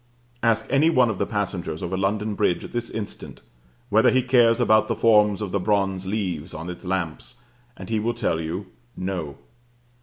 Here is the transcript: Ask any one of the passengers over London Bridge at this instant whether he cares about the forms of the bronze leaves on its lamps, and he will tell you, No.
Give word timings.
Ask 0.41 0.65
any 0.71 0.89
one 0.89 1.11
of 1.11 1.19
the 1.19 1.27
passengers 1.27 1.83
over 1.83 1.95
London 1.95 2.33
Bridge 2.33 2.63
at 2.63 2.71
this 2.71 2.89
instant 2.89 3.39
whether 3.89 4.09
he 4.09 4.23
cares 4.23 4.59
about 4.59 4.87
the 4.87 4.95
forms 4.95 5.43
of 5.43 5.51
the 5.51 5.59
bronze 5.59 6.07
leaves 6.07 6.55
on 6.55 6.71
its 6.71 6.83
lamps, 6.83 7.35
and 7.77 7.87
he 7.87 7.99
will 7.99 8.15
tell 8.15 8.41
you, 8.41 8.65
No. 8.97 9.37